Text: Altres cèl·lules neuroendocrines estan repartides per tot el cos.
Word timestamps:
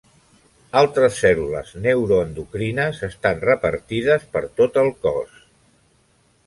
Altres 0.79 1.19
cèl·lules 1.25 1.73
neuroendocrines 1.83 3.03
estan 3.09 3.45
repartides 3.45 4.27
per 4.35 4.45
tot 4.63 4.83
el 4.87 4.93
cos. 5.07 5.39